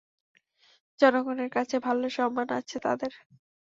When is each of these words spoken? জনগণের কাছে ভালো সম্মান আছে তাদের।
জনগণের 0.99 1.49
কাছে 1.49 1.75
ভালো 1.79 2.05
সম্মান 2.09 2.47
আছে 2.59 2.77
তাদের। 2.79 3.11